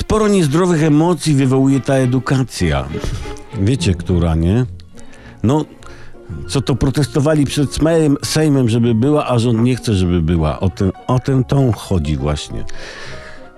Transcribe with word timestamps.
Sporo 0.00 0.28
niezdrowych 0.28 0.82
emocji 0.82 1.34
wywołuje 1.34 1.80
ta 1.80 1.94
edukacja. 1.94 2.84
Wiecie, 3.60 3.94
która, 3.94 4.34
nie? 4.34 4.66
No, 5.42 5.64
co 6.48 6.60
to 6.60 6.74
protestowali 6.74 7.44
przed 7.44 7.78
Sejmem, 8.24 8.68
żeby 8.68 8.94
była, 8.94 9.26
a 9.26 9.38
rząd 9.38 9.62
nie 9.62 9.76
chce, 9.76 9.94
żeby 9.94 10.22
była. 10.22 10.60
O 10.60 10.70
tę 10.70 10.90
o 11.06 11.18
tę 11.18 11.42
tą 11.48 11.72
chodzi 11.72 12.16
właśnie. 12.16 12.64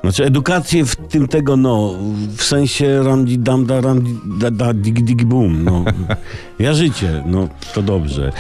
Znaczy 0.00 0.24
edukację 0.24 0.84
w 0.84 0.96
tym 0.96 1.28
tego, 1.28 1.56
no, 1.56 1.94
w 2.36 2.42
sensie 2.42 3.02
ramdi 3.02 3.38
dam 3.38 3.66
da 3.66 3.80
da, 4.40 4.50
da 4.50 4.72
dig 4.74 5.04
dig 5.04 5.24
boom, 5.24 5.64
no. 5.64 5.84
Ja 6.58 6.74
życie, 6.74 7.22
no, 7.26 7.48
to 7.74 7.82
dobrze. 7.82 8.32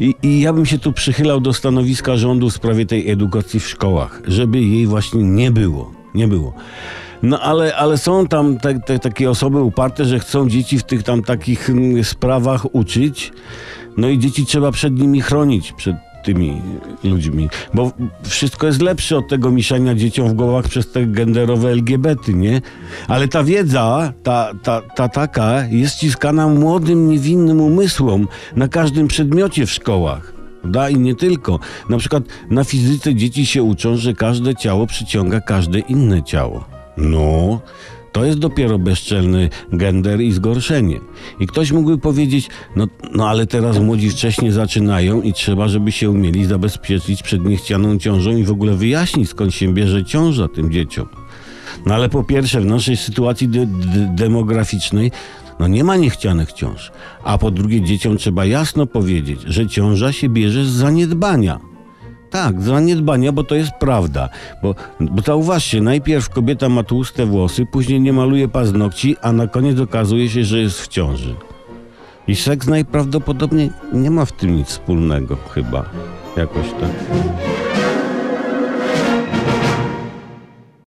I, 0.00 0.14
I 0.22 0.40
ja 0.40 0.52
bym 0.52 0.66
się 0.66 0.78
tu 0.78 0.92
przychylał 0.92 1.40
do 1.40 1.52
stanowiska 1.52 2.16
rządu 2.16 2.50
w 2.50 2.54
sprawie 2.54 2.86
tej 2.86 3.10
edukacji 3.10 3.60
w 3.60 3.68
szkołach, 3.68 4.22
żeby 4.26 4.60
jej 4.60 4.86
właśnie 4.86 5.22
nie 5.22 5.50
było, 5.50 5.92
nie 6.14 6.28
było. 6.28 6.52
No 7.22 7.40
ale, 7.40 7.76
ale 7.76 7.98
są 7.98 8.26
tam 8.26 8.58
te, 8.58 8.80
te, 8.80 8.98
takie 8.98 9.30
osoby 9.30 9.62
uparte, 9.62 10.04
że 10.04 10.18
chcą 10.18 10.48
dzieci 10.48 10.78
w 10.78 10.82
tych 10.82 11.02
tam 11.02 11.22
takich 11.22 11.70
mm, 11.70 12.04
sprawach 12.04 12.74
uczyć. 12.74 13.32
No 13.96 14.08
i 14.08 14.18
dzieci 14.18 14.46
trzeba 14.46 14.72
przed 14.72 14.98
nimi 14.98 15.20
chronić, 15.20 15.72
przed 15.72 15.96
tymi 16.26 16.62
ludźmi. 17.04 17.48
Bo 17.74 17.92
wszystko 18.22 18.66
jest 18.66 18.82
lepsze 18.82 19.18
od 19.18 19.28
tego 19.28 19.50
mieszania 19.50 19.94
dzieciom 19.94 20.28
w 20.28 20.34
głowach 20.34 20.68
przez 20.68 20.92
te 20.92 21.06
genderowe 21.06 21.68
LGBT, 21.68 22.32
nie? 22.32 22.60
Ale 23.08 23.28
ta 23.28 23.44
wiedza, 23.44 24.12
ta, 24.22 24.52
ta, 24.62 24.80
ta 24.80 25.08
taka, 25.08 25.66
jest 25.66 25.96
ściskana 25.96 26.48
młodym, 26.48 27.08
niewinnym 27.08 27.60
umysłom 27.60 28.28
na 28.56 28.68
każdym 28.68 29.08
przedmiocie 29.08 29.66
w 29.66 29.70
szkołach. 29.70 30.32
Da 30.64 30.90
i 30.90 30.96
nie 30.96 31.14
tylko. 31.14 31.58
Na 31.88 31.98
przykład 31.98 32.22
na 32.50 32.64
fizyce 32.64 33.14
dzieci 33.14 33.46
się 33.46 33.62
uczą, 33.62 33.96
że 33.96 34.14
każde 34.14 34.54
ciało 34.54 34.86
przyciąga 34.86 35.40
każde 35.40 35.78
inne 35.78 36.22
ciało. 36.22 36.75
No, 36.96 37.60
to 38.12 38.24
jest 38.24 38.38
dopiero 38.38 38.78
bezczelny 38.78 39.50
gender 39.72 40.20
i 40.20 40.32
zgorszenie. 40.32 41.00
I 41.40 41.46
ktoś 41.46 41.72
mógłby 41.72 41.98
powiedzieć, 41.98 42.48
no, 42.76 42.86
no 43.12 43.28
ale 43.28 43.46
teraz 43.46 43.78
młodzi 43.78 44.10
wcześniej 44.10 44.52
zaczynają 44.52 45.22
i 45.22 45.32
trzeba, 45.32 45.68
żeby 45.68 45.92
się 45.92 46.10
umieli 46.10 46.44
zabezpieczyć 46.44 47.22
przed 47.22 47.44
niechcianą 47.44 47.98
ciążą 47.98 48.36
i 48.36 48.44
w 48.44 48.50
ogóle 48.50 48.74
wyjaśnić, 48.74 49.28
skąd 49.28 49.54
się 49.54 49.74
bierze 49.74 50.04
ciąża 50.04 50.48
tym 50.48 50.72
dzieciom. 50.72 51.06
No 51.86 51.94
ale 51.94 52.08
po 52.08 52.24
pierwsze, 52.24 52.60
w 52.60 52.66
naszej 52.66 52.96
sytuacji 52.96 53.48
de- 53.48 53.66
de- 53.66 54.12
demograficznej 54.14 55.10
no 55.58 55.68
nie 55.68 55.84
ma 55.84 55.96
niechcianych 55.96 56.52
ciąż. 56.52 56.92
A 57.24 57.38
po 57.38 57.50
drugie, 57.50 57.82
dzieciom 57.82 58.16
trzeba 58.16 58.44
jasno 58.44 58.86
powiedzieć, 58.86 59.40
że 59.46 59.66
ciąża 59.66 60.12
się 60.12 60.28
bierze 60.28 60.64
z 60.64 60.68
zaniedbania. 60.68 61.60
Tak, 62.36 62.62
zaniedbania, 62.62 63.32
bo 63.32 63.44
to 63.44 63.54
jest 63.54 63.70
prawda. 63.80 64.28
Bo, 64.62 64.74
bo 65.00 65.22
zauważcie, 65.22 65.80
najpierw 65.80 66.28
kobieta 66.28 66.68
ma 66.68 66.82
tłuste 66.82 67.26
włosy, 67.26 67.66
później 67.66 68.00
nie 68.00 68.12
maluje 68.12 68.48
paznokci, 68.48 69.16
a 69.22 69.32
na 69.32 69.46
koniec 69.46 69.80
okazuje 69.80 70.28
się, 70.28 70.44
że 70.44 70.58
jest 70.58 70.80
w 70.80 70.88
ciąży. 70.88 71.34
I 72.28 72.36
seks 72.36 72.66
najprawdopodobniej 72.66 73.70
nie 73.92 74.10
ma 74.10 74.24
w 74.24 74.32
tym 74.32 74.56
nic 74.56 74.68
wspólnego, 74.68 75.36
chyba. 75.54 75.84
Jakoś 76.36 76.66
tak. 76.80 76.90